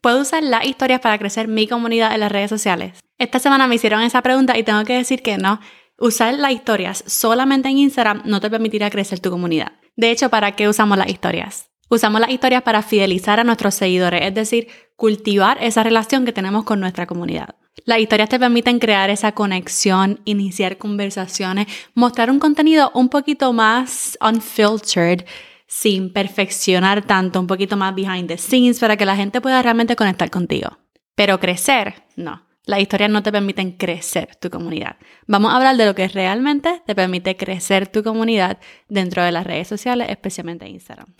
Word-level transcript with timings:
¿Puedo 0.00 0.20
usar 0.20 0.44
las 0.44 0.64
historias 0.64 1.00
para 1.00 1.18
crecer 1.18 1.48
mi 1.48 1.66
comunidad 1.66 2.14
en 2.14 2.20
las 2.20 2.30
redes 2.30 2.50
sociales? 2.50 3.00
Esta 3.18 3.40
semana 3.40 3.66
me 3.66 3.74
hicieron 3.74 4.00
esa 4.02 4.22
pregunta 4.22 4.56
y 4.56 4.62
tengo 4.62 4.84
que 4.84 4.94
decir 4.94 5.22
que 5.22 5.38
no. 5.38 5.60
Usar 5.98 6.34
las 6.34 6.52
historias 6.52 7.02
solamente 7.08 7.68
en 7.68 7.78
Instagram 7.78 8.22
no 8.24 8.40
te 8.40 8.48
permitirá 8.48 8.90
crecer 8.90 9.18
tu 9.18 9.30
comunidad. 9.30 9.72
De 9.96 10.12
hecho, 10.12 10.30
¿para 10.30 10.52
qué 10.52 10.68
usamos 10.68 10.96
las 10.98 11.08
historias? 11.08 11.70
Usamos 11.90 12.20
las 12.20 12.30
historias 12.30 12.62
para 12.62 12.82
fidelizar 12.82 13.40
a 13.40 13.44
nuestros 13.44 13.74
seguidores, 13.74 14.22
es 14.22 14.34
decir, 14.34 14.68
cultivar 14.94 15.58
esa 15.60 15.82
relación 15.82 16.24
que 16.24 16.32
tenemos 16.32 16.62
con 16.62 16.78
nuestra 16.78 17.06
comunidad. 17.06 17.56
Las 17.84 17.98
historias 17.98 18.28
te 18.28 18.38
permiten 18.38 18.78
crear 18.78 19.10
esa 19.10 19.32
conexión, 19.32 20.20
iniciar 20.24 20.78
conversaciones, 20.78 21.66
mostrar 21.94 22.30
un 22.30 22.38
contenido 22.38 22.92
un 22.94 23.08
poquito 23.08 23.52
más 23.52 24.16
unfiltered, 24.20 25.24
sin 25.68 26.12
perfeccionar 26.12 27.02
tanto, 27.06 27.38
un 27.38 27.46
poquito 27.46 27.76
más 27.76 27.94
behind 27.94 28.26
the 28.26 28.38
scenes 28.38 28.80
para 28.80 28.96
que 28.96 29.04
la 29.04 29.14
gente 29.14 29.40
pueda 29.40 29.62
realmente 29.62 29.94
conectar 29.94 30.30
contigo. 30.30 30.78
Pero 31.14 31.38
crecer, 31.38 32.02
no. 32.16 32.42
Las 32.64 32.80
historias 32.80 33.10
no 33.10 33.22
te 33.22 33.32
permiten 33.32 33.72
crecer 33.72 34.36
tu 34.36 34.50
comunidad. 34.50 34.96
Vamos 35.26 35.52
a 35.52 35.56
hablar 35.56 35.76
de 35.76 35.86
lo 35.86 35.94
que 35.94 36.08
realmente 36.08 36.82
te 36.86 36.94
permite 36.94 37.36
crecer 37.36 37.86
tu 37.86 38.02
comunidad 38.02 38.58
dentro 38.88 39.22
de 39.22 39.32
las 39.32 39.46
redes 39.46 39.68
sociales, 39.68 40.08
especialmente 40.10 40.68
Instagram. 40.68 41.14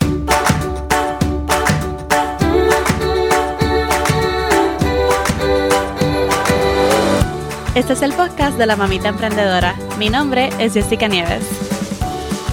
Este 7.75 7.93
es 7.93 8.01
el 8.01 8.13
podcast 8.13 8.57
de 8.57 8.65
la 8.65 8.75
mamita 8.75 9.09
emprendedora. 9.09 9.75
Mi 9.97 10.09
nombre 10.09 10.49
es 10.59 10.73
Jessica 10.73 11.07
Nieves. 11.07 11.68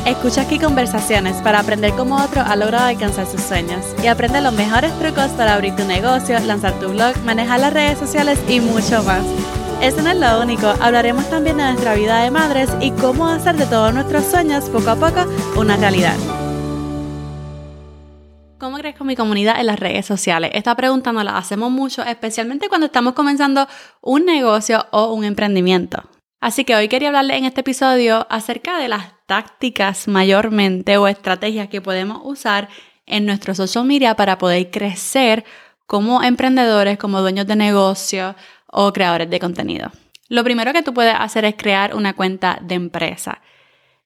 Escucha 0.07 0.43
aquí 0.43 0.61
conversaciones 0.61 1.43
para 1.43 1.59
aprender 1.59 1.93
cómo 1.97 2.15
otro 2.23 2.41
ha 2.41 2.55
logrado 2.55 2.87
alcanzar 2.87 3.27
sus 3.27 3.41
sueños 3.41 3.85
y 4.05 4.07
aprende 4.07 4.41
los 4.41 4.53
mejores 4.53 4.97
trucos 5.01 5.33
para 5.33 5.55
abrir 5.55 5.75
tu 5.75 5.85
negocio, 5.85 6.39
lanzar 6.39 6.79
tu 6.79 6.91
blog, 6.91 7.17
manejar 7.25 7.59
las 7.59 7.73
redes 7.73 7.99
sociales 7.99 8.39
y 8.49 8.61
mucho 8.61 9.03
más. 9.03 9.25
Eso 9.83 10.03
no 10.03 10.11
es 10.11 10.17
lo 10.17 10.41
único, 10.41 10.73
hablaremos 10.81 11.29
también 11.29 11.57
de 11.57 11.65
nuestra 11.65 11.95
vida 11.95 12.23
de 12.23 12.31
madres 12.31 12.71
y 12.81 12.93
cómo 12.93 13.27
hacer 13.27 13.57
de 13.57 13.67
todos 13.67 13.93
nuestros 13.93 14.25
sueños 14.27 14.71
poco 14.71 14.91
a 14.91 14.95
poco 14.95 15.27
una 15.57 15.77
realidad. 15.77 16.15
¿Cómo 18.59 18.79
crezco 18.79 19.03
mi 19.03 19.17
comunidad 19.17 19.59
en 19.59 19.67
las 19.67 19.81
redes 19.81 20.07
sociales? 20.07 20.53
Esta 20.55 20.77
pregunta 20.77 21.13
nos 21.13 21.25
la 21.25 21.37
hacemos 21.37 21.73
mucho, 21.73 22.05
especialmente 22.05 22.69
cuando 22.69 22.87
estamos 22.87 23.15
comenzando 23.15 23.67
un 24.03 24.25
negocio 24.25 24.87
o 24.93 25.13
un 25.13 25.25
emprendimiento. 25.25 26.05
Así 26.41 26.65
que 26.65 26.77
hoy 26.77 26.89
quería 26.89 27.09
hablarles 27.09 27.39
en 27.39 27.45
este 27.47 27.63
episodio 27.63 28.27
acerca 28.29 28.79
de 28.79 28.89
las 28.89 29.13
tácticas 29.27 30.07
mayormente 30.07 30.97
o 30.99 31.09
estrategias 31.09 31.69
que 31.69 31.81
podemos 31.81 32.21
usar 32.25 32.69
en 33.07 33.25
nuestro 33.25 33.55
social 33.55 33.85
media 33.85 34.15
para 34.17 34.39
poder 34.39 34.71
crecer 34.71 35.45
como 35.87 36.23
emprendedores, 36.23 36.99
como 36.99 37.21
dueños 37.21 37.47
de 37.47 37.57
negocio 37.57 38.35
o 38.67 38.93
creadores 38.93 39.31
de 39.31 39.41
contenido. 39.41 39.91
Lo 40.29 40.45
primero 40.45 40.73
que 40.73 40.83
tú 40.83 40.93
puedes 40.93 41.15
hacer 41.17 41.45
es 41.45 41.55
crear 41.57 41.95
una 41.95 42.15
cuenta 42.15 42.59
de 42.61 42.75
empresa. 42.75 43.41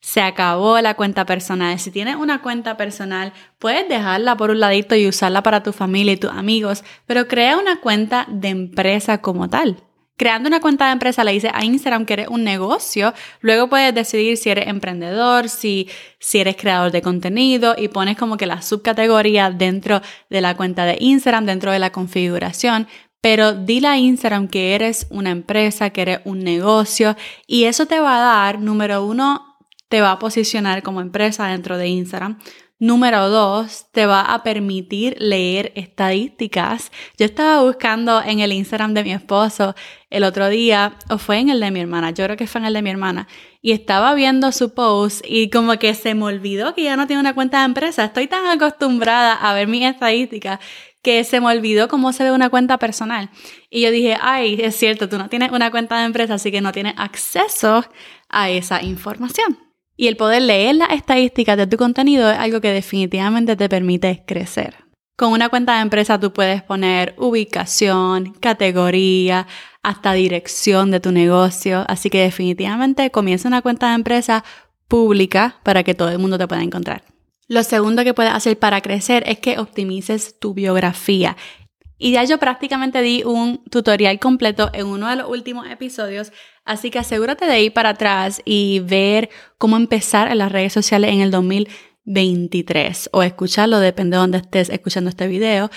Se 0.01 0.23
acabó 0.23 0.81
la 0.81 0.95
cuenta 0.95 1.27
personal. 1.27 1.79
Si 1.79 1.91
tienes 1.91 2.17
una 2.17 2.43
cuenta 2.43 2.77
personal, 2.77 3.33
puedes 3.59 3.89
dejarla 3.89 4.37
por 4.37 4.51
un 4.51 4.61
ladito 4.61 4.95
y 4.95 5.09
usarla 5.09 5.43
para 5.43 5.63
tu 5.63 5.73
familia 5.73 6.13
y 6.13 6.17
tus 6.17 6.31
amigos, 6.31 6.85
pero 7.07 7.27
crea 7.27 7.59
una 7.59 7.81
cuenta 7.81 8.27
de 8.29 8.49
empresa 8.49 9.21
como 9.21 9.49
tal 9.49 9.83
creando 10.21 10.49
una 10.49 10.61
cuenta 10.61 10.85
de 10.85 10.93
empresa 10.93 11.25
le 11.25 11.33
dices 11.33 11.51
a 11.55 11.65
Instagram 11.65 12.05
que 12.05 12.13
eres 12.13 12.29
un 12.29 12.45
negocio, 12.45 13.15
luego 13.41 13.71
puedes 13.71 13.95
decidir 13.95 14.37
si 14.37 14.51
eres 14.51 14.67
emprendedor, 14.67 15.49
si, 15.49 15.89
si 16.19 16.41
eres 16.41 16.57
creador 16.57 16.93
de 16.93 17.01
contenido 17.01 17.75
y 17.75 17.89
pones 17.89 18.19
como 18.19 18.37
que 18.37 18.45
la 18.45 18.61
subcategoría 18.61 19.51
dentro 19.51 20.03
de 20.29 20.43
la 20.43 20.59
cuenta 20.59 20.85
de 20.85 20.99
Instagram, 21.01 21.47
dentro 21.47 21.73
de 21.73 21.79
la 21.79 21.91
configuración. 21.91 22.87
Pero 23.23 23.55
dile 23.55 23.89
a 23.89 23.97
Instagram 23.97 24.49
que 24.49 24.75
eres 24.75 25.07
una 25.09 25.31
empresa, 25.31 25.89
que 25.89 26.03
eres 26.03 26.21
un 26.25 26.45
negocio 26.45 27.17
y 27.47 27.65
eso 27.65 27.87
te 27.87 27.99
va 27.99 28.19
a 28.19 28.45
dar, 28.45 28.61
número 28.61 29.03
uno, 29.03 29.57
te 29.89 30.03
va 30.03 30.13
a 30.13 30.19
posicionar 30.19 30.83
como 30.83 31.01
empresa 31.01 31.47
dentro 31.47 31.79
de 31.79 31.89
Instagram. 31.89 32.39
Número 32.83 33.29
dos, 33.29 33.89
te 33.93 34.07
va 34.07 34.23
a 34.23 34.43
permitir 34.43 35.15
leer 35.19 35.71
estadísticas. 35.75 36.91
Yo 37.19 37.27
estaba 37.27 37.61
buscando 37.63 38.23
en 38.23 38.41
el 38.41 38.55
Instagram 38.55 38.95
de 38.95 39.05
mi 39.05 39.13
esposo 39.13 39.75
el 40.09 40.25
otro 40.25 40.49
día, 40.49 40.97
o 41.11 41.19
fue 41.19 41.41
en 41.41 41.51
el 41.51 41.61
de 41.61 41.71
mi 41.71 41.81
hermana, 41.81 42.13
yo 42.13 42.25
creo 42.25 42.39
que 42.39 42.47
fue 42.47 42.63
en 42.63 42.69
el 42.69 42.73
de 42.73 42.81
mi 42.81 42.89
hermana, 42.89 43.29
y 43.61 43.73
estaba 43.73 44.15
viendo 44.15 44.51
su 44.51 44.73
post 44.73 45.23
y 45.29 45.51
como 45.51 45.79
que 45.79 45.93
se 45.93 46.15
me 46.15 46.25
olvidó 46.25 46.75
que 46.75 46.85
ya 46.85 46.97
no 46.97 47.07
tiene 47.07 47.21
una 47.21 47.35
cuenta 47.35 47.59
de 47.59 47.67
empresa. 47.67 48.03
Estoy 48.07 48.29
tan 48.29 48.47
acostumbrada 48.47 49.35
a 49.35 49.53
ver 49.53 49.69
mis 49.69 49.85
estadísticas 49.85 50.59
que 51.03 51.23
se 51.25 51.39
me 51.39 51.49
olvidó 51.49 51.87
cómo 51.87 52.15
se 52.15 52.25
ve 52.25 52.33
una 52.33 52.49
cuenta 52.49 52.79
personal. 52.79 53.29
Y 53.69 53.83
yo 53.83 53.91
dije, 53.91 54.17
ay, 54.19 54.59
es 54.59 54.75
cierto, 54.75 55.07
tú 55.07 55.19
no 55.19 55.29
tienes 55.29 55.53
una 55.53 55.71
cuenta 55.71 55.99
de 55.99 56.07
empresa, 56.07 56.35
así 56.35 56.51
que 56.51 56.63
no 56.63 56.73
tienes 56.73 56.95
acceso 56.97 57.85
a 58.31 58.49
esa 58.49 58.83
información. 58.83 59.70
Y 60.01 60.09
el 60.09 60.17
poder 60.17 60.41
leer 60.41 60.77
las 60.77 60.93
estadísticas 60.93 61.59
de 61.59 61.67
tu 61.67 61.77
contenido 61.77 62.31
es 62.31 62.39
algo 62.39 62.63
que 62.63 62.73
definitivamente 62.73 63.55
te 63.55 63.69
permite 63.69 64.25
crecer. 64.27 64.77
Con 65.15 65.31
una 65.31 65.51
cuenta 65.51 65.75
de 65.75 65.83
empresa 65.83 66.19
tú 66.19 66.33
puedes 66.33 66.63
poner 66.63 67.15
ubicación, 67.19 68.33
categoría, 68.41 69.47
hasta 69.83 70.15
dirección 70.15 70.91
de 70.91 71.01
tu 71.01 71.13
negocio. 71.13 71.85
Así 71.87 72.09
que 72.09 72.23
definitivamente 72.23 73.11
comienza 73.11 73.47
una 73.47 73.61
cuenta 73.61 73.91
de 73.91 73.97
empresa 73.97 74.43
pública 74.89 75.61
para 75.65 75.83
que 75.83 75.93
todo 75.93 76.09
el 76.09 76.19
mundo 76.19 76.39
te 76.39 76.49
pueda 76.49 76.63
encontrar. 76.63 77.05
Lo 77.47 77.63
segundo 77.63 78.03
que 78.03 78.15
puedes 78.15 78.33
hacer 78.33 78.59
para 78.59 78.81
crecer 78.81 79.23
es 79.27 79.39
que 79.39 79.59
optimices 79.59 80.39
tu 80.41 80.55
biografía. 80.55 81.37
Y 81.99 82.13
ya 82.13 82.25
yo 82.25 82.39
prácticamente 82.39 83.03
di 83.03 83.23
un 83.23 83.63
tutorial 83.65 84.19
completo 84.19 84.71
en 84.73 84.87
uno 84.87 85.11
de 85.11 85.17
los 85.17 85.29
últimos 85.29 85.69
episodios, 85.69 86.33
así 86.65 86.91
que 86.91 86.99
asegúrate 86.99 87.47
de 87.47 87.63
ir 87.63 87.73
para 87.73 87.91
atrás 87.91 88.43
y 88.45 88.81
ver 88.81 89.31
cómo 89.59 89.77
empezar 89.77 90.31
en 90.31 90.39
las 90.39 90.53
redes 90.53 90.73
sociales 90.73 91.13
en 91.13 91.21
el 91.21 91.31
2023 91.31 93.11
o 93.13 93.23
escucharlo, 93.23 93.81
depende 93.81 94.17
de 94.17 94.21
dónde 94.21 94.39
estés 94.39 94.71
escuchando 94.71 95.11
este 95.11 95.27
video. 95.27 95.71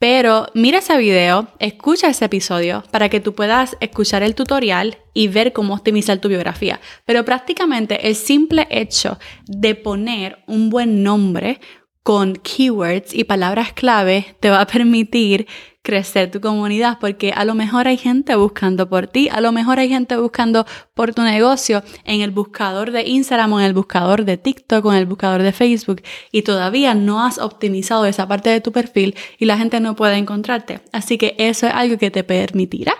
Pero 0.00 0.46
mira 0.54 0.78
ese 0.78 0.96
video, 0.96 1.48
escucha 1.58 2.08
ese 2.08 2.26
episodio 2.26 2.84
para 2.92 3.08
que 3.08 3.18
tú 3.18 3.34
puedas 3.34 3.76
escuchar 3.80 4.22
el 4.22 4.36
tutorial 4.36 4.98
y 5.12 5.26
ver 5.26 5.52
cómo 5.52 5.74
optimizar 5.74 6.18
tu 6.18 6.28
biografía. 6.28 6.80
Pero 7.04 7.24
prácticamente 7.24 8.06
el 8.06 8.14
simple 8.14 8.68
hecho 8.70 9.18
de 9.46 9.74
poner 9.74 10.38
un 10.46 10.70
buen 10.70 11.02
nombre 11.02 11.58
con 12.04 12.36
keywords 12.36 13.12
y 13.12 13.24
palabras 13.24 13.72
clave 13.72 14.36
te 14.38 14.50
va 14.50 14.60
a 14.60 14.66
permitir 14.66 15.48
crecer 15.88 16.30
tu 16.30 16.42
comunidad 16.42 16.98
porque 17.00 17.32
a 17.34 17.46
lo 17.46 17.54
mejor 17.54 17.88
hay 17.88 17.96
gente 17.96 18.36
buscando 18.36 18.90
por 18.90 19.06
ti, 19.06 19.30
a 19.32 19.40
lo 19.40 19.52
mejor 19.52 19.78
hay 19.78 19.88
gente 19.88 20.18
buscando 20.18 20.66
por 20.92 21.14
tu 21.14 21.22
negocio 21.22 21.82
en 22.04 22.20
el 22.20 22.30
buscador 22.30 22.90
de 22.90 23.08
Instagram 23.08 23.54
o 23.54 23.60
en 23.60 23.64
el 23.64 23.72
buscador 23.72 24.26
de 24.26 24.36
TikTok 24.36 24.84
o 24.84 24.92
en 24.92 24.98
el 24.98 25.06
buscador 25.06 25.42
de 25.42 25.52
Facebook 25.52 26.02
y 26.30 26.42
todavía 26.42 26.94
no 26.94 27.24
has 27.24 27.38
optimizado 27.38 28.04
esa 28.04 28.28
parte 28.28 28.50
de 28.50 28.60
tu 28.60 28.70
perfil 28.70 29.16
y 29.38 29.46
la 29.46 29.56
gente 29.56 29.80
no 29.80 29.96
puede 29.96 30.18
encontrarte. 30.18 30.80
Así 30.92 31.16
que 31.16 31.34
eso 31.38 31.66
es 31.66 31.72
algo 31.72 31.96
que 31.96 32.10
te 32.10 32.22
permitirá 32.22 32.92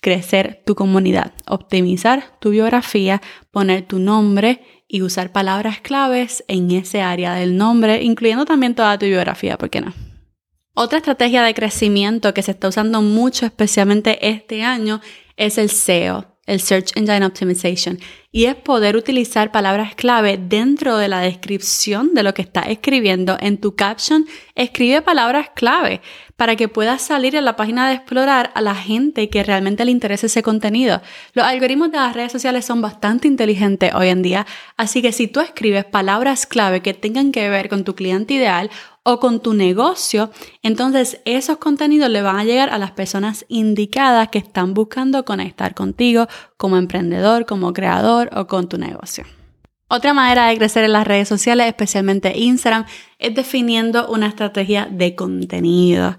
crecer 0.00 0.62
tu 0.64 0.76
comunidad, 0.76 1.32
optimizar 1.48 2.38
tu 2.38 2.50
biografía, 2.50 3.20
poner 3.50 3.88
tu 3.88 3.98
nombre 3.98 4.60
y 4.86 5.02
usar 5.02 5.32
palabras 5.32 5.80
claves 5.80 6.44
en 6.46 6.70
ese 6.70 7.02
área 7.02 7.34
del 7.34 7.56
nombre, 7.56 8.04
incluyendo 8.04 8.44
también 8.44 8.76
toda 8.76 8.96
tu 9.00 9.06
biografía, 9.06 9.58
¿por 9.58 9.68
qué 9.68 9.80
no? 9.80 10.05
Otra 10.78 10.98
estrategia 10.98 11.42
de 11.42 11.54
crecimiento 11.54 12.34
que 12.34 12.42
se 12.42 12.50
está 12.50 12.68
usando 12.68 13.00
mucho, 13.00 13.46
especialmente 13.46 14.28
este 14.28 14.62
año, 14.62 15.00
es 15.38 15.56
el 15.56 15.70
SEO, 15.70 16.26
el 16.44 16.60
Search 16.60 16.94
Engine 16.96 17.24
Optimization, 17.24 17.98
y 18.30 18.44
es 18.44 18.56
poder 18.56 18.94
utilizar 18.94 19.52
palabras 19.52 19.94
clave 19.94 20.36
dentro 20.36 20.98
de 20.98 21.08
la 21.08 21.20
descripción 21.20 22.12
de 22.12 22.22
lo 22.22 22.34
que 22.34 22.42
estás 22.42 22.66
escribiendo. 22.68 23.38
En 23.40 23.56
tu 23.56 23.74
caption, 23.74 24.26
escribe 24.54 25.00
palabras 25.00 25.48
clave 25.54 26.02
para 26.36 26.56
que 26.56 26.68
puedas 26.68 27.00
salir 27.00 27.34
en 27.36 27.46
la 27.46 27.56
página 27.56 27.88
de 27.88 27.94
explorar 27.94 28.52
a 28.54 28.60
la 28.60 28.74
gente 28.74 29.30
que 29.30 29.42
realmente 29.44 29.82
le 29.86 29.92
interese 29.92 30.26
ese 30.26 30.42
contenido. 30.42 31.00
Los 31.32 31.46
algoritmos 31.46 31.90
de 31.90 31.96
las 31.96 32.14
redes 32.14 32.32
sociales 32.32 32.66
son 32.66 32.82
bastante 32.82 33.28
inteligentes 33.28 33.94
hoy 33.94 34.08
en 34.08 34.20
día, 34.20 34.46
así 34.76 35.00
que 35.00 35.12
si 35.12 35.26
tú 35.26 35.40
escribes 35.40 35.86
palabras 35.86 36.44
clave 36.44 36.82
que 36.82 36.92
tengan 36.92 37.32
que 37.32 37.48
ver 37.48 37.70
con 37.70 37.82
tu 37.82 37.94
cliente 37.94 38.34
ideal 38.34 38.70
o 39.08 39.20
con 39.20 39.38
tu 39.40 39.54
negocio, 39.54 40.30
entonces 40.62 41.20
esos 41.24 41.58
contenidos 41.58 42.10
le 42.10 42.22
van 42.22 42.40
a 42.40 42.44
llegar 42.44 42.70
a 42.70 42.78
las 42.78 42.90
personas 42.90 43.44
indicadas 43.48 44.30
que 44.30 44.38
están 44.38 44.74
buscando 44.74 45.24
conectar 45.24 45.76
contigo 45.76 46.26
como 46.56 46.76
emprendedor, 46.76 47.46
como 47.46 47.72
creador 47.72 48.28
o 48.36 48.48
con 48.48 48.68
tu 48.68 48.78
negocio. 48.78 49.24
Otra 49.86 50.12
manera 50.12 50.48
de 50.48 50.56
crecer 50.56 50.82
en 50.82 50.92
las 50.92 51.06
redes 51.06 51.28
sociales, 51.28 51.68
especialmente 51.68 52.36
Instagram, 52.36 52.84
es 53.20 53.32
definiendo 53.32 54.08
una 54.08 54.26
estrategia 54.26 54.88
de 54.90 55.14
contenido. 55.14 56.18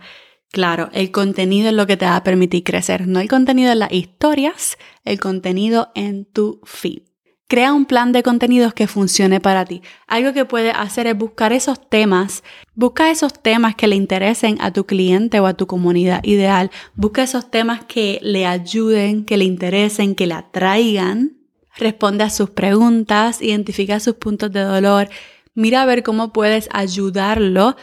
Claro, 0.54 0.90
el 0.94 1.12
contenido 1.12 1.68
es 1.68 1.76
lo 1.76 1.88
que 1.88 1.98
te 1.98 2.06
va 2.06 2.16
a 2.16 2.24
permitir 2.24 2.64
crecer, 2.64 3.06
no 3.06 3.20
el 3.20 3.28
contenido 3.28 3.74
en 3.74 3.80
las 3.80 3.92
historias, 3.92 4.78
el 5.04 5.20
contenido 5.20 5.92
en 5.94 6.24
tu 6.24 6.62
feed. 6.64 7.07
Crea 7.50 7.72
un 7.72 7.86
plan 7.86 8.12
de 8.12 8.24
contenidos 8.24 8.74
que 8.74 8.88
funcione 8.88 9.40
para 9.40 9.64
ti. 9.64 9.82
Algo 10.06 10.34
que 10.34 10.44
puedes 10.44 10.74
hacer 10.76 11.08
es 11.08 11.18
buscar 11.18 11.54
esos 11.54 11.80
temas. 11.90 12.44
Busca 12.76 13.10
esos 13.10 13.32
temas 13.42 13.74
que 13.74 13.88
le 13.88 13.96
interesen 13.96 14.58
a 14.60 14.74
tu 14.74 14.86
cliente 14.86 15.40
o 15.40 15.46
a 15.46 15.54
tu 15.54 15.66
comunidad 15.66 16.22
ideal. 16.26 16.72
Busca 16.96 17.24
esos 17.24 17.50
temas 17.50 17.86
que 17.86 18.20
le 18.22 18.46
ayuden, 18.46 19.24
que 19.24 19.38
le 19.38 19.46
interesen, 19.46 20.14
que 20.14 20.28
le 20.28 20.34
atraigan. 20.34 21.38
Responde 21.78 22.26
a 22.26 22.30
sus 22.30 22.50
preguntas, 22.50 23.42
identifica 23.42 24.02
sus 24.02 24.16
puntos 24.16 24.52
de 24.52 24.62
dolor. 24.62 25.08
Mira 25.54 25.84
a 25.84 25.86
ver 25.86 26.04
cómo 26.04 26.34
puedes 26.34 26.68
ayudarlo 26.74 27.78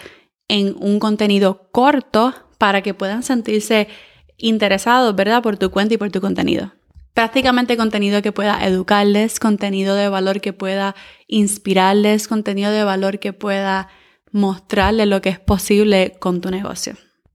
en 0.46 0.76
un 0.78 0.98
contenido 0.98 1.70
corto 1.72 2.34
para 2.58 2.82
que 2.82 2.92
puedan 2.92 3.22
sentirse 3.22 3.88
interesados, 4.36 5.16
¿verdad? 5.16 5.42
Por 5.42 5.56
tu 5.56 5.70
cuenta 5.70 5.94
y 5.94 5.96
por 5.96 6.10
tu 6.10 6.20
contenido 6.20 6.70
prácticamente 7.14 7.76
contenido 7.76 8.20
que 8.20 8.32
pueda 8.32 8.66
educarles, 8.66 9.38
contenido 9.38 9.94
de 9.94 10.08
valor 10.08 10.40
que 10.40 10.52
pueda 10.52 10.94
inspirarles, 11.28 12.28
contenido 12.28 12.72
de 12.72 12.84
valor 12.84 13.20
que 13.20 13.32
pueda 13.32 13.88
mostrarles 14.32 15.06
lo 15.06 15.22
que 15.22 15.30
es 15.30 15.38
posible 15.38 16.16
con 16.18 16.40
tu 16.40 16.50
negocio. 16.50 16.94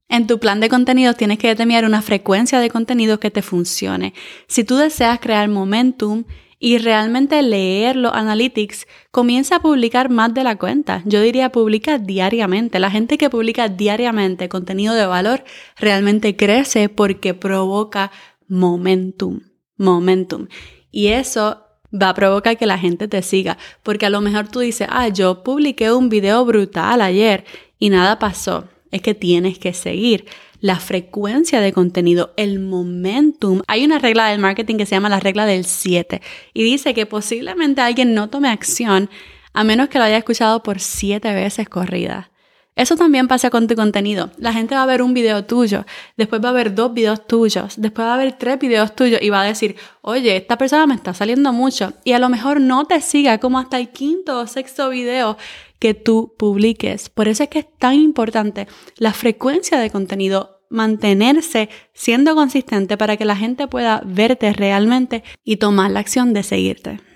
En 0.10 0.28
tu 0.28 0.40
plan 0.40 0.60
de 0.60 0.70
contenidos 0.70 1.16
tienes 1.16 1.38
que 1.38 1.48
determinar 1.48 1.86
una 1.86 2.02
frecuencia 2.02 2.60
de 2.60 2.70
contenidos 2.70 3.20
que 3.20 3.32
te 3.32 3.42
funcione. 3.42 4.14
Si 4.48 4.64
tú 4.64 4.76
deseas 4.76 5.20
crear 5.20 5.48
momentum 5.48 6.26
y 6.58 6.78
realmente 6.78 7.42
leer 7.42 7.96
los 7.96 8.12
analytics, 8.12 8.86
comienza 9.12 9.58
a 9.58 9.62
publicar 9.62 10.10
más 10.10 10.34
de 10.34 10.44
la 10.44 10.58
cuenta. 10.58 11.04
Yo 11.06 11.22
diría 11.22 11.52
publica 11.52 12.00
diariamente. 12.00 12.80
La 12.80 12.92
gente 12.92 13.18
que 13.18 13.30
publica 13.30 13.70
diariamente 13.70 14.50
contenido 14.50 14.94
de 14.94 15.06
valor 15.06 15.46
realmente 15.78 16.36
crece 16.36 16.90
porque 16.90 17.34
provoca 17.34 18.12
momentum 18.50 19.40
momentum. 19.80 20.48
Y 20.92 21.08
eso 21.08 21.64
va 21.92 22.10
a 22.10 22.14
provocar 22.14 22.58
que 22.58 22.68
la 22.68 22.78
gente 22.78 23.08
te 23.08 23.24
siga, 23.24 23.58
porque 23.82 24.06
a 24.06 24.10
lo 24.12 24.22
mejor 24.22 24.48
tú 24.48 24.60
dices, 24.60 24.88
ah, 24.92 25.08
yo 25.08 25.44
publiqué 25.44 25.92
un 25.92 26.10
video 26.10 26.46
brutal 26.46 27.02
ayer 27.02 27.46
y 27.80 27.90
nada 27.90 28.20
pasó. 28.20 28.66
Es 28.92 29.02
que 29.02 29.16
tienes 29.16 29.58
que 29.58 29.74
seguir 29.74 30.26
la 30.62 30.78
frecuencia 30.78 31.62
de 31.62 31.74
contenido, 31.74 32.34
el 32.36 32.60
momentum. 32.60 33.62
Hay 33.68 33.86
una 33.86 34.00
regla 34.00 34.30
del 34.30 34.40
marketing 34.40 34.76
que 34.76 34.86
se 34.86 34.96
llama 34.96 35.10
la 35.10 35.20
regla 35.20 35.46
del 35.46 35.66
7 35.66 36.22
y 36.54 36.64
dice 36.64 36.94
que 36.94 37.06
posiblemente 37.06 37.82
alguien 37.82 38.14
no 38.14 38.30
tome 38.30 38.50
acción 38.50 39.10
a 39.54 39.64
menos 39.64 39.90
que 39.90 39.98
lo 39.98 40.06
haya 40.06 40.18
escuchado 40.18 40.62
por 40.64 40.80
7 40.80 41.34
veces 41.34 41.70
corrida. 41.70 42.32
Eso 42.76 42.96
también 42.96 43.28
pasa 43.28 43.50
con 43.50 43.68
tu 43.68 43.76
contenido. 43.76 44.32
La 44.38 44.54
gente 44.54 44.74
va 44.74 44.84
a 44.84 44.86
ver 44.86 45.02
un 45.02 45.14
video 45.14 45.44
tuyo, 45.44 45.86
después 46.16 46.42
va 46.44 46.50
a 46.50 46.54
ver 46.54 46.76
dos 46.76 46.94
videos 46.94 47.28
tuyos, 47.28 47.74
después 47.76 48.08
va 48.08 48.14
a 48.14 48.18
ver 48.18 48.38
tres 48.38 48.58
videos 48.58 48.96
tuyos 48.96 49.22
y 49.22 49.30
va 49.30 49.42
a 49.42 49.46
decir, 49.46 49.76
oye, 50.02 50.38
esta 50.38 50.58
persona 50.58 50.88
me 50.88 50.96
está 50.96 51.14
saliendo 51.14 51.52
mucho 51.52 51.94
y 52.06 52.14
a 52.14 52.20
lo 52.20 52.30
mejor 52.30 52.62
no 52.62 52.86
te 52.86 53.02
siga 53.02 53.38
como 53.40 53.60
hasta 53.60 53.78
el 53.78 53.90
quinto 53.90 54.40
o 54.40 54.48
sexto 54.48 54.90
video 54.90 55.38
que 55.80 55.94
tú 55.94 56.34
publiques. 56.38 57.10
Por 57.10 57.28
eso 57.28 57.44
es 57.44 57.50
que 57.50 57.60
es 57.60 57.78
tan 57.78 57.96
importante 57.96 58.68
la 58.98 59.12
frecuencia 59.12 59.78
de 59.80 59.90
contenido 59.90 60.62
mantenerse 60.70 61.70
siendo 61.94 62.36
consistente 62.36 62.96
para 62.96 63.18
que 63.18 63.26
la 63.26 63.36
gente 63.36 63.68
pueda 63.68 64.02
verte 64.06 64.54
realmente 64.54 65.24
y 65.44 65.58
tomar 65.58 65.92
la 65.92 66.00
acción 66.00 66.34
de 66.34 66.44
seguirte. 66.44 67.09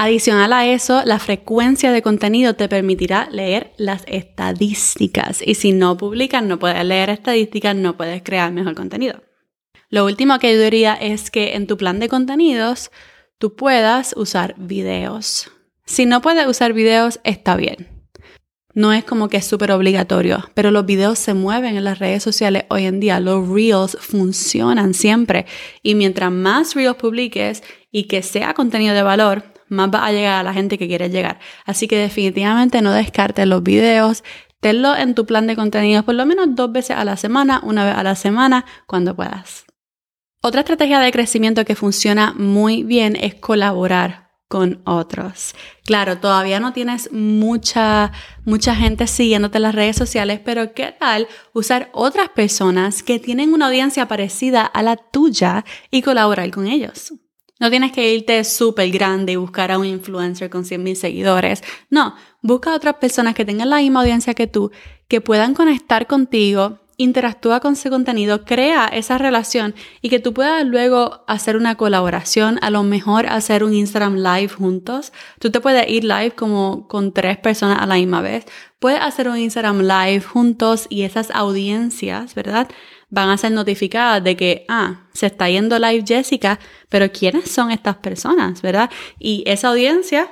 Adicional 0.00 0.52
a 0.52 0.64
eso, 0.64 1.02
la 1.04 1.18
frecuencia 1.18 1.90
de 1.90 2.02
contenido 2.02 2.54
te 2.54 2.68
permitirá 2.68 3.28
leer 3.32 3.72
las 3.78 4.04
estadísticas 4.06 5.42
y 5.44 5.56
si 5.56 5.72
no 5.72 5.96
publicas, 5.96 6.44
no 6.44 6.60
puedes 6.60 6.84
leer 6.84 7.10
estadísticas, 7.10 7.74
no 7.74 7.96
puedes 7.96 8.22
crear 8.22 8.52
mejor 8.52 8.76
contenido. 8.76 9.20
Lo 9.90 10.04
último 10.04 10.38
que 10.38 10.54
yo 10.54 10.62
diría 10.62 10.94
es 10.94 11.32
que 11.32 11.56
en 11.56 11.66
tu 11.66 11.76
plan 11.76 11.98
de 11.98 12.08
contenidos 12.08 12.92
tú 13.38 13.56
puedas 13.56 14.14
usar 14.16 14.54
videos. 14.56 15.50
Si 15.84 16.06
no 16.06 16.22
puedes 16.22 16.46
usar 16.46 16.74
videos, 16.74 17.18
está 17.24 17.56
bien. 17.56 17.88
No 18.74 18.92
es 18.92 19.02
como 19.02 19.28
que 19.28 19.38
es 19.38 19.46
súper 19.46 19.72
obligatorio, 19.72 20.48
pero 20.54 20.70
los 20.70 20.86
videos 20.86 21.18
se 21.18 21.34
mueven 21.34 21.76
en 21.76 21.82
las 21.82 21.98
redes 21.98 22.22
sociales 22.22 22.66
hoy 22.70 22.84
en 22.84 23.00
día. 23.00 23.18
Los 23.18 23.48
reels 23.48 23.96
funcionan 23.98 24.94
siempre. 24.94 25.46
Y 25.82 25.96
mientras 25.96 26.30
más 26.30 26.76
reels 26.76 26.94
publiques 26.94 27.64
y 27.90 28.04
que 28.04 28.22
sea 28.22 28.54
contenido 28.54 28.94
de 28.94 29.02
valor, 29.02 29.57
más 29.68 29.90
va 29.94 30.04
a 30.06 30.12
llegar 30.12 30.40
a 30.40 30.42
la 30.42 30.52
gente 30.52 30.78
que 30.78 30.88
quiere 30.88 31.10
llegar. 31.10 31.38
Así 31.64 31.88
que 31.88 31.96
definitivamente 31.96 32.82
no 32.82 32.92
descartes 32.92 33.46
los 33.46 33.62
videos, 33.62 34.24
tenlo 34.60 34.96
en 34.96 35.14
tu 35.14 35.26
plan 35.26 35.46
de 35.46 35.56
contenidos 35.56 36.04
por 36.04 36.14
lo 36.14 36.26
menos 36.26 36.48
dos 36.50 36.72
veces 36.72 36.96
a 36.96 37.04
la 37.04 37.16
semana, 37.16 37.60
una 37.62 37.84
vez 37.84 37.94
a 37.96 38.02
la 38.02 38.14
semana, 38.14 38.64
cuando 38.86 39.14
puedas. 39.14 39.64
Otra 40.40 40.60
estrategia 40.60 41.00
de 41.00 41.12
crecimiento 41.12 41.64
que 41.64 41.74
funciona 41.74 42.32
muy 42.36 42.84
bien 42.84 43.16
es 43.16 43.34
colaborar 43.34 44.28
con 44.48 44.80
otros. 44.86 45.54
Claro, 45.84 46.18
todavía 46.18 46.58
no 46.58 46.72
tienes 46.72 47.12
mucha, 47.12 48.12
mucha 48.44 48.74
gente 48.74 49.06
siguiéndote 49.06 49.58
en 49.58 49.62
las 49.62 49.74
redes 49.74 49.96
sociales, 49.96 50.40
pero 50.42 50.72
¿qué 50.72 50.94
tal 50.98 51.28
usar 51.52 51.90
otras 51.92 52.30
personas 52.30 53.02
que 53.02 53.18
tienen 53.18 53.52
una 53.52 53.66
audiencia 53.66 54.08
parecida 54.08 54.62
a 54.62 54.82
la 54.82 54.96
tuya 54.96 55.64
y 55.90 56.02
colaborar 56.02 56.50
con 56.50 56.66
ellos? 56.66 57.12
No 57.60 57.70
tienes 57.70 57.92
que 57.92 58.14
irte 58.14 58.42
súper 58.44 58.90
grande 58.90 59.32
y 59.32 59.36
buscar 59.36 59.70
a 59.70 59.78
un 59.78 59.86
influencer 59.86 60.50
con 60.50 60.64
100.000 60.64 60.94
seguidores. 60.94 61.62
No, 61.90 62.14
busca 62.42 62.72
a 62.72 62.76
otras 62.76 62.94
personas 62.94 63.34
que 63.34 63.44
tengan 63.44 63.70
la 63.70 63.78
misma 63.78 64.00
audiencia 64.00 64.34
que 64.34 64.46
tú, 64.46 64.70
que 65.08 65.20
puedan 65.20 65.54
conectar 65.54 66.06
contigo, 66.06 66.78
interactúa 66.98 67.60
con 67.60 67.76
su 67.76 67.90
contenido, 67.90 68.44
crea 68.44 68.86
esa 68.86 69.18
relación 69.18 69.74
y 70.02 70.10
que 70.10 70.18
tú 70.18 70.34
puedas 70.34 70.66
luego 70.66 71.24
hacer 71.28 71.56
una 71.56 71.76
colaboración, 71.76 72.58
a 72.60 72.70
lo 72.70 72.82
mejor 72.82 73.26
hacer 73.26 73.62
un 73.62 73.72
Instagram 73.72 74.16
live 74.16 74.48
juntos. 74.48 75.12
Tú 75.38 75.50
te 75.50 75.60
puedes 75.60 75.88
ir 75.88 76.04
live 76.04 76.32
como 76.32 76.88
con 76.88 77.12
tres 77.12 77.38
personas 77.38 77.78
a 77.80 77.86
la 77.86 77.94
misma 77.94 78.20
vez. 78.20 78.46
Puedes 78.80 79.00
hacer 79.00 79.28
un 79.28 79.38
Instagram 79.38 79.80
live 79.80 80.20
juntos 80.20 80.86
y 80.90 81.02
esas 81.02 81.30
audiencias, 81.30 82.34
¿verdad? 82.34 82.68
Van 83.10 83.30
a 83.30 83.38
ser 83.38 83.52
notificadas 83.52 84.22
de 84.22 84.36
que, 84.36 84.64
ah, 84.68 85.08
se 85.12 85.26
está 85.26 85.48
yendo 85.48 85.78
live 85.78 86.04
Jessica, 86.06 86.58
pero 86.88 87.10
¿quiénes 87.10 87.50
son 87.50 87.70
estas 87.70 87.96
personas, 87.96 88.62
verdad? 88.62 88.90
Y 89.18 89.44
esa 89.46 89.68
audiencia 89.68 90.30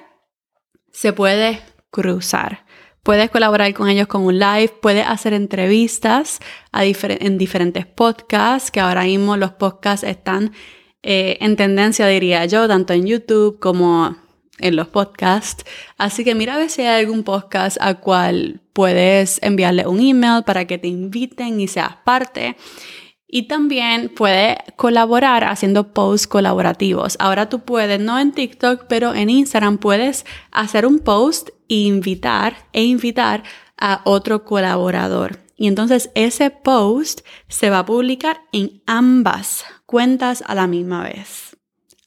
se 0.93 1.13
puede 1.13 1.61
cruzar. 1.91 2.65
Puedes 3.03 3.31
colaborar 3.31 3.73
con 3.73 3.89
ellos 3.89 4.09
con 4.09 4.25
un 4.25 4.39
live, 4.39 4.75
puedes 4.83 5.07
hacer 5.07 5.33
entrevistas 5.33 6.41
en 6.73 7.39
diferentes 7.39 7.87
podcasts, 7.87 8.71
que 8.71 8.81
ahora 8.81 9.05
mismo 9.05 9.37
los 9.37 9.53
podcasts 9.53 10.05
están 10.05 10.53
eh, 11.03 11.39
en 11.41 11.55
tendencia, 11.55 12.09
diría 12.09 12.45
yo, 12.47 12.67
tanto 12.67 12.93
en 12.93 13.07
YouTube 13.07 13.61
como 13.61 14.17
en 14.59 14.77
los 14.77 14.89
podcasts. 14.89 15.65
Así 15.99 16.25
que 16.25 16.35
mira 16.35 16.55
a 16.55 16.59
ver 16.59 16.71
si 16.71 16.83
hay 16.83 17.05
algún 17.05 17.23
podcast 17.23 17.77
al 17.81 18.01
cual 18.01 18.61
puedes 18.73 19.43
enviarle 19.43 19.87
un 19.87 20.01
email 20.01 20.45
para 20.45 20.67
que 20.67 20.79
te 20.79 20.89
inviten 20.89 21.61
y 21.61 21.69
seas 21.69 21.97
parte. 22.05 22.57
Y 23.29 23.49
también 23.49 24.13
puedes 24.15 24.57
colaborar 24.77 25.45
haciendo 25.45 25.93
posts 25.93 26.29
colaborativos. 26.29 27.17
Ahora 27.19 27.49
tú 27.49 27.61
puedes, 27.61 27.99
no 28.01 28.19
en 28.19 28.33
TikTok, 28.33 28.85
pero 28.89 29.15
en 29.15 29.31
Instagram 29.31 29.79
puedes 29.79 30.25
hacer 30.53 30.87
un 30.87 31.01
post 31.01 31.49
e 31.69 31.75
invitar 31.75 32.57
e 32.73 32.85
invitar 32.85 33.43
a 33.77 34.01
otro 34.05 34.45
colaborador. 34.45 35.41
Y 35.57 35.67
entonces 35.67 36.11
ese 36.15 36.51
post 36.51 37.23
se 37.49 37.71
va 37.71 37.81
a 37.81 37.87
publicar 37.87 38.43
en 38.53 38.83
ambas 38.87 39.65
cuentas 39.87 40.45
a 40.47 40.55
la 40.55 40.67
misma 40.67 41.03
vez. 41.03 41.56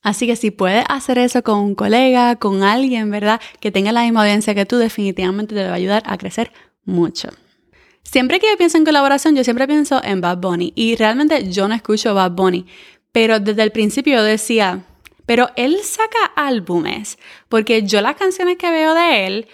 Así 0.01 0.27
que 0.27 0.35
si 0.35 0.51
puedes 0.51 0.85
hacer 0.87 1.17
eso 1.17 1.43
con 1.43 1.59
un 1.59 1.75
colega, 1.75 2.37
con 2.37 2.63
alguien, 2.63 3.11
¿verdad? 3.11 3.41
Que 3.59 3.71
tenga 3.71 3.91
la 3.91 4.03
misma 4.03 4.21
audiencia 4.21 4.55
que 4.55 4.65
tú, 4.65 4.77
definitivamente 4.77 5.55
te 5.55 5.63
va 5.65 5.71
a 5.71 5.75
ayudar 5.75 6.03
a 6.05 6.17
crecer 6.17 6.51
mucho. 6.85 7.29
Siempre 8.03 8.39
que 8.39 8.47
yo 8.49 8.57
pienso 8.57 8.77
en 8.77 8.85
colaboración, 8.85 9.35
yo 9.35 9.43
siempre 9.43 9.67
pienso 9.67 10.01
en 10.03 10.21
Bad 10.21 10.37
Bunny. 10.37 10.73
Y 10.75 10.95
realmente 10.95 11.51
yo 11.51 11.67
no 11.67 11.75
escucho 11.75 12.13
Bad 12.15 12.31
Bunny. 12.31 12.65
Pero 13.11 13.39
desde 13.39 13.61
el 13.61 13.71
principio 13.71 14.15
yo 14.15 14.23
decía, 14.23 14.83
pero 15.25 15.49
él 15.55 15.77
saca 15.83 16.31
álbumes. 16.35 17.19
Porque 17.49 17.83
yo 17.83 18.01
las 18.01 18.15
canciones 18.15 18.57
que 18.57 18.71
veo 18.71 18.95
de 18.95 19.27
él 19.27 19.47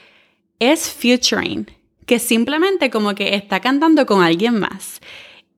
es 0.59 0.89
featuring. 0.89 1.69
Que 2.05 2.19
simplemente 2.19 2.91
como 2.91 3.15
que 3.15 3.35
está 3.35 3.59
cantando 3.59 4.05
con 4.05 4.23
alguien 4.23 4.59
más. 4.59 5.01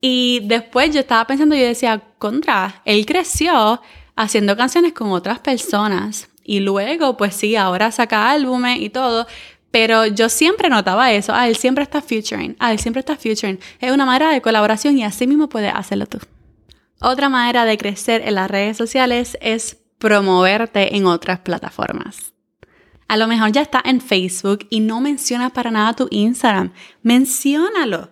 Y 0.00 0.40
después 0.44 0.92
yo 0.94 1.00
estaba 1.00 1.26
pensando, 1.26 1.54
yo 1.54 1.66
decía, 1.66 2.02
contra, 2.18 2.82
él 2.84 3.04
creció 3.04 3.80
haciendo 4.18 4.56
canciones 4.56 4.92
con 4.92 5.12
otras 5.12 5.38
personas. 5.38 6.28
Y 6.42 6.60
luego, 6.60 7.16
pues 7.16 7.36
sí, 7.36 7.56
ahora 7.56 7.92
saca 7.92 8.30
álbumes 8.30 8.80
y 8.80 8.90
todo. 8.90 9.26
Pero 9.70 10.06
yo 10.06 10.28
siempre 10.28 10.68
notaba 10.68 11.12
eso. 11.12 11.32
Ah, 11.34 11.48
él 11.48 11.56
siempre 11.56 11.84
está 11.84 12.02
featuring. 12.02 12.56
Ah, 12.58 12.72
él 12.72 12.78
siempre 12.78 13.00
está 13.00 13.16
featuring. 13.16 13.60
Es 13.80 13.92
una 13.92 14.06
manera 14.06 14.30
de 14.32 14.40
colaboración 14.40 14.98
y 14.98 15.04
así 15.04 15.26
mismo 15.26 15.48
puedes 15.48 15.72
hacerlo 15.72 16.06
tú. 16.06 16.18
Otra 17.00 17.28
manera 17.28 17.64
de 17.64 17.78
crecer 17.78 18.22
en 18.26 18.34
las 18.34 18.50
redes 18.50 18.76
sociales 18.76 19.38
es 19.40 19.76
promoverte 19.98 20.96
en 20.96 21.06
otras 21.06 21.40
plataformas. 21.40 22.32
A 23.06 23.16
lo 23.16 23.28
mejor 23.28 23.52
ya 23.52 23.62
está 23.62 23.80
en 23.84 24.00
Facebook 24.00 24.66
y 24.68 24.80
no 24.80 25.00
mencionas 25.00 25.52
para 25.52 25.70
nada 25.70 25.94
tu 25.94 26.08
Instagram. 26.10 26.72
Menciónalo. 27.02 28.10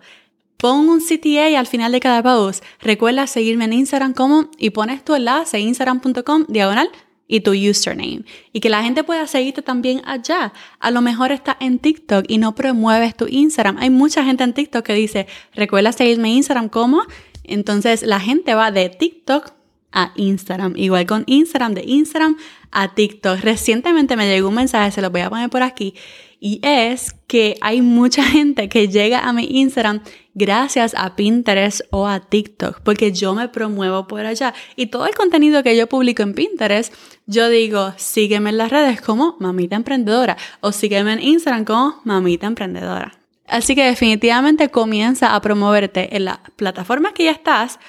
Pon 0.57 0.89
un 0.89 1.01
CTA 1.01 1.59
al 1.59 1.67
final 1.67 1.91
de 1.91 1.99
cada 1.99 2.23
post. 2.23 2.63
Recuerda 2.81 3.27
seguirme 3.27 3.65
en 3.65 3.73
Instagram 3.73 4.13
como 4.13 4.49
y 4.57 4.71
pones 4.71 5.05
tu 5.05 5.13
enlace 5.13 5.59
instagram.com 5.59 6.45
diagonal 6.47 6.89
y 7.27 7.41
tu 7.41 7.51
username 7.51 8.23
y 8.53 8.59
que 8.59 8.69
la 8.69 8.83
gente 8.83 9.03
pueda 9.03 9.27
seguirte 9.27 9.61
también 9.61 10.01
allá. 10.05 10.53
A 10.79 10.91
lo 10.91 11.01
mejor 11.01 11.31
está 11.31 11.57
en 11.59 11.77
TikTok 11.77 12.25
y 12.27 12.37
no 12.39 12.55
promueves 12.55 13.15
tu 13.15 13.27
Instagram. 13.27 13.77
Hay 13.79 13.89
mucha 13.89 14.23
gente 14.23 14.43
en 14.43 14.53
TikTok 14.53 14.83
que 14.83 14.93
dice, 14.93 15.27
recuerda 15.53 15.91
seguirme 15.91 16.29
en 16.29 16.37
Instagram, 16.37 16.69
¿cómo? 16.69 17.03
Entonces 17.43 18.03
la 18.03 18.19
gente 18.19 18.55
va 18.55 18.71
de 18.71 18.89
TikTok 18.89 19.51
a 19.91 20.11
Instagram. 20.15 20.73
Igual 20.75 21.05
con 21.05 21.23
Instagram, 21.27 21.73
de 21.73 21.83
Instagram 21.85 22.37
a 22.71 22.93
TikTok. 22.93 23.39
Recientemente 23.41 24.15
me 24.15 24.27
llegó 24.27 24.49
un 24.49 24.55
mensaje, 24.55 24.91
se 24.91 25.01
lo 25.01 25.09
voy 25.09 25.21
a 25.21 25.29
poner 25.29 25.49
por 25.49 25.63
aquí, 25.63 25.93
y 26.39 26.59
es 26.61 27.15
que 27.27 27.57
hay 27.61 27.81
mucha 27.81 28.23
gente 28.37 28.69
que 28.69 28.87
llega 28.87 29.21
a 29.21 29.33
mi 29.33 29.45
Instagram 29.45 30.01
gracias 30.37 30.93
a 30.95 31.15
Pinterest 31.15 31.81
o 31.89 32.07
a 32.07 32.19
TikTok, 32.19 32.81
porque 32.81 33.11
yo 33.11 33.33
me 33.33 33.49
promuevo 33.49 34.07
por 34.07 34.25
allá. 34.25 34.53
Y 34.75 34.87
todo 34.87 35.07
el 35.07 35.15
contenido 35.15 35.63
que 35.63 35.75
yo 35.75 35.87
publico 35.87 36.21
en 36.21 36.35
Pinterest, 36.35 36.93
yo 37.25 37.49
digo, 37.49 37.93
sígueme 37.97 38.51
en 38.51 38.57
las 38.57 38.69
redes 38.69 39.01
como 39.01 39.35
Mamita 39.39 39.75
Emprendedora 39.75 40.37
o 40.61 40.71
sígueme 40.71 41.13
en 41.13 41.23
Instagram 41.23 41.65
como 41.65 42.01
Mamita 42.03 42.45
Emprendedora. 42.45 43.17
Así 43.47 43.75
que 43.75 43.85
definitivamente 43.85 44.69
comienza 44.69 45.33
a 45.33 45.41
promoverte 45.41 46.15
en 46.15 46.25
las 46.25 46.37
plataformas 46.55 47.13
que 47.13 47.23
ya 47.23 47.31
estás, 47.31 47.79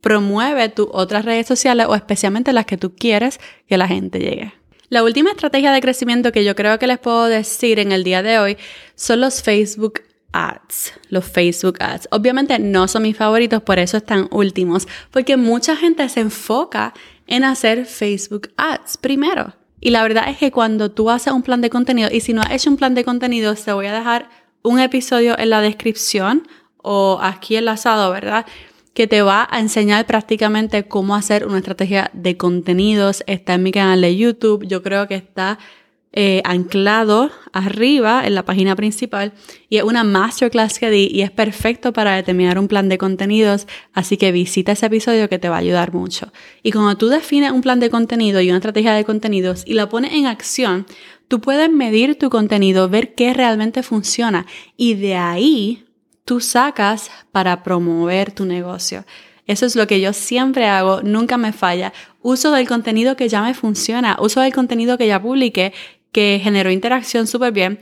promueve 0.00 0.70
tus 0.70 0.88
otras 0.92 1.24
redes 1.24 1.46
sociales 1.46 1.86
o 1.88 1.94
especialmente 1.94 2.52
las 2.52 2.64
que 2.64 2.78
tú 2.78 2.94
quieres 2.94 3.38
que 3.68 3.76
la 3.76 3.86
gente 3.86 4.18
llegue. 4.18 4.54
La 4.88 5.02
última 5.02 5.30
estrategia 5.30 5.72
de 5.72 5.82
crecimiento 5.82 6.32
que 6.32 6.44
yo 6.44 6.56
creo 6.56 6.78
que 6.78 6.86
les 6.86 6.98
puedo 6.98 7.26
decir 7.26 7.78
en 7.78 7.92
el 7.92 8.04
día 8.04 8.22
de 8.22 8.38
hoy 8.38 8.56
son 8.94 9.20
los 9.20 9.42
Facebook 9.42 10.00
Ads, 10.32 10.92
los 11.08 11.24
Facebook 11.24 11.76
Ads. 11.80 12.08
Obviamente 12.10 12.58
no 12.58 12.88
son 12.88 13.02
mis 13.02 13.16
favoritos, 13.16 13.62
por 13.62 13.78
eso 13.78 13.96
están 13.96 14.28
últimos, 14.30 14.86
porque 15.10 15.36
mucha 15.36 15.76
gente 15.76 16.08
se 16.08 16.20
enfoca 16.20 16.94
en 17.26 17.44
hacer 17.44 17.86
Facebook 17.86 18.50
Ads 18.56 18.96
primero. 18.98 19.54
Y 19.80 19.90
la 19.90 20.02
verdad 20.02 20.28
es 20.28 20.38
que 20.38 20.50
cuando 20.50 20.90
tú 20.90 21.10
haces 21.10 21.32
un 21.32 21.42
plan 21.42 21.60
de 21.60 21.70
contenido, 21.70 22.08
y 22.12 22.20
si 22.20 22.32
no 22.32 22.42
has 22.42 22.50
hecho 22.50 22.70
un 22.70 22.76
plan 22.76 22.94
de 22.94 23.04
contenido, 23.04 23.54
te 23.54 23.72
voy 23.72 23.86
a 23.86 23.92
dejar 23.92 24.28
un 24.62 24.80
episodio 24.80 25.38
en 25.38 25.50
la 25.50 25.60
descripción 25.60 26.48
o 26.76 27.18
aquí 27.22 27.56
enlazado, 27.56 28.10
¿verdad? 28.10 28.46
que 28.98 29.06
te 29.06 29.22
va 29.22 29.46
a 29.48 29.60
enseñar 29.60 30.06
prácticamente 30.06 30.88
cómo 30.88 31.14
hacer 31.14 31.46
una 31.46 31.58
estrategia 31.58 32.10
de 32.14 32.36
contenidos. 32.36 33.22
Está 33.28 33.54
en 33.54 33.62
mi 33.62 33.70
canal 33.70 34.00
de 34.00 34.16
YouTube, 34.16 34.66
yo 34.66 34.82
creo 34.82 35.06
que 35.06 35.14
está 35.14 35.60
eh, 36.12 36.40
anclado 36.44 37.30
arriba 37.52 38.26
en 38.26 38.34
la 38.34 38.44
página 38.44 38.74
principal 38.74 39.34
y 39.68 39.76
es 39.76 39.82
una 39.82 40.04
masterclass 40.04 40.78
que 40.78 40.88
di 40.88 41.08
y 41.12 41.20
es 41.20 41.30
perfecto 41.30 41.92
para 41.92 42.16
determinar 42.16 42.58
un 42.58 42.66
plan 42.66 42.88
de 42.88 42.96
contenidos, 42.96 43.66
así 43.92 44.16
que 44.16 44.32
visita 44.32 44.72
ese 44.72 44.86
episodio 44.86 45.28
que 45.28 45.38
te 45.38 45.48
va 45.50 45.56
a 45.56 45.60
ayudar 45.60 45.92
mucho. 45.92 46.32
Y 46.62 46.72
cuando 46.72 46.96
tú 46.96 47.08
defines 47.08 47.52
un 47.52 47.60
plan 47.60 47.78
de 47.78 47.90
contenido 47.90 48.40
y 48.40 48.48
una 48.48 48.56
estrategia 48.56 48.94
de 48.94 49.04
contenidos 49.04 49.64
y 49.66 49.74
la 49.74 49.88
pones 49.88 50.12
en 50.14 50.26
acción, 50.26 50.86
tú 51.28 51.40
puedes 51.40 51.70
medir 51.70 52.18
tu 52.18 52.30
contenido, 52.30 52.88
ver 52.88 53.14
qué 53.14 53.34
realmente 53.34 53.82
funciona 53.82 54.46
y 54.76 54.94
de 54.94 55.16
ahí 55.16 55.84
tú 56.24 56.40
sacas 56.40 57.10
para 57.32 57.62
promover 57.62 58.32
tu 58.32 58.46
negocio. 58.46 59.04
Eso 59.48 59.64
es 59.64 59.76
lo 59.76 59.86
que 59.86 60.02
yo 60.02 60.12
siempre 60.12 60.66
hago, 60.66 61.00
nunca 61.02 61.38
me 61.38 61.54
falla. 61.54 61.94
Uso 62.20 62.52
del 62.52 62.68
contenido 62.68 63.16
que 63.16 63.30
ya 63.30 63.40
me 63.40 63.54
funciona, 63.54 64.18
uso 64.20 64.42
del 64.42 64.52
contenido 64.52 64.98
que 64.98 65.06
ya 65.06 65.22
publiqué, 65.22 65.72
que 66.12 66.40
generó 66.42 66.70
interacción 66.70 67.26
súper 67.26 67.52
bien 67.52 67.78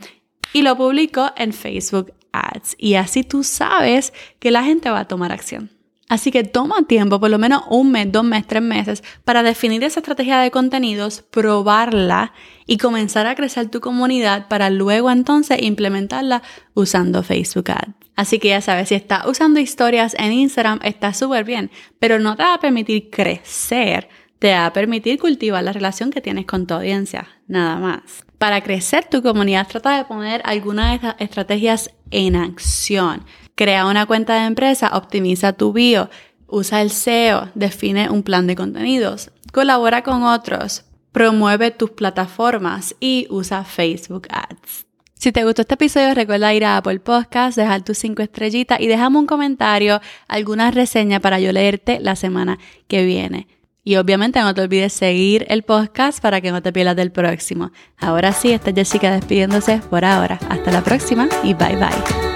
y 0.53 0.61
lo 0.61 0.75
publico 0.75 1.31
en 1.35 1.53
Facebook 1.53 2.13
Ads. 2.31 2.75
Y 2.77 2.95
así 2.95 3.23
tú 3.23 3.43
sabes 3.43 4.13
que 4.39 4.51
la 4.51 4.63
gente 4.63 4.89
va 4.89 5.01
a 5.01 5.07
tomar 5.07 5.31
acción. 5.31 5.71
Así 6.09 6.31
que 6.31 6.45
toma 6.45 6.83
tiempo, 6.87 7.19
por 7.19 7.29
lo 7.29 7.37
menos 7.37 7.63
un 7.69 7.91
mes, 7.91 8.09
dos 8.09 8.23
meses, 8.23 8.47
tres 8.47 8.63
meses, 8.63 9.03
para 9.25 9.43
definir 9.43 9.83
esa 9.83 9.99
estrategia 9.99 10.39
de 10.39 10.51
contenidos, 10.51 11.21
probarla 11.21 12.31
y 12.65 12.77
comenzar 12.77 13.27
a 13.27 13.35
crecer 13.35 13.69
tu 13.69 13.81
comunidad 13.81 14.47
para 14.47 14.69
luego 14.69 15.11
entonces 15.11 15.61
implementarla 15.61 16.43
usando 16.73 17.23
Facebook 17.23 17.71
Ads. 17.71 17.93
Así 18.15 18.39
que 18.39 18.47
ya 18.47 18.61
sabes, 18.61 18.87
si 18.89 18.95
estás 18.95 19.27
usando 19.27 19.59
historias 19.59 20.15
en 20.17 20.31
Instagram, 20.31 20.79
está 20.83 21.13
súper 21.13 21.43
bien, 21.43 21.69
pero 21.99 22.19
no 22.19 22.37
te 22.37 22.43
va 22.43 22.53
a 22.53 22.59
permitir 22.59 23.09
crecer, 23.09 24.07
te 24.39 24.51
va 24.51 24.67
a 24.67 24.73
permitir 24.73 25.19
cultivar 25.19 25.63
la 25.63 25.73
relación 25.73 26.11
que 26.11 26.21
tienes 26.21 26.45
con 26.45 26.67
tu 26.67 26.75
audiencia, 26.75 27.27
nada 27.47 27.77
más. 27.77 28.01
Para 28.37 28.61
crecer 28.61 29.05
tu 29.05 29.23
comunidad, 29.23 29.67
trata 29.67 29.97
de 29.97 30.05
poner 30.05 30.41
algunas 30.45 30.89
de 30.89 30.95
estas 30.95 31.15
estrategias 31.19 31.91
en 32.11 32.35
acción. 32.35 33.23
Crea 33.55 33.87
una 33.87 34.05
cuenta 34.05 34.35
de 34.35 34.45
empresa, 34.45 34.91
optimiza 34.93 35.53
tu 35.53 35.73
bio, 35.73 36.09
usa 36.47 36.81
el 36.81 36.91
SEO, 36.91 37.49
define 37.55 38.09
un 38.09 38.21
plan 38.21 38.45
de 38.45 38.55
contenidos, 38.55 39.31
colabora 39.51 40.03
con 40.03 40.23
otros, 40.23 40.85
promueve 41.11 41.71
tus 41.71 41.91
plataformas 41.91 42.95
y 42.99 43.25
usa 43.31 43.63
Facebook 43.63 44.27
Ads. 44.29 44.85
Si 45.15 45.31
te 45.31 45.43
gustó 45.43 45.63
este 45.63 45.73
episodio, 45.73 46.13
recuerda 46.13 46.53
ir 46.53 46.63
a 46.63 46.77
Apple 46.77 46.99
Podcast, 46.99 47.57
dejar 47.57 47.81
tus 47.81 47.97
cinco 47.97 48.21
estrellitas 48.21 48.79
y 48.79 48.85
déjame 48.85 49.17
un 49.17 49.25
comentario, 49.25 49.99
alguna 50.27 50.69
reseña 50.69 51.19
para 51.19 51.39
yo 51.39 51.51
leerte 51.51 51.99
la 51.99 52.15
semana 52.15 52.59
que 52.87 53.03
viene. 53.03 53.47
Y 53.87 53.95
obviamente 53.95 54.41
no 54.41 54.53
te 54.53 54.59
olvides 54.59 54.91
seguir 54.91 55.45
el 55.47 55.63
podcast 55.63 56.19
para 56.19 56.41
que 56.41 56.51
no 56.51 56.61
te 56.61 56.73
pierdas 56.73 56.97
del 56.97 57.09
próximo. 57.09 57.71
Ahora 57.97 58.33
sí, 58.33 58.51
esta 58.51 58.71
es 58.71 58.75
Jessica 58.75 59.13
despidiéndose 59.13 59.77
por 59.89 60.03
ahora. 60.03 60.37
Hasta 60.49 60.73
la 60.73 60.83
próxima 60.83 61.29
y 61.41 61.53
bye 61.53 61.77
bye. 61.77 62.26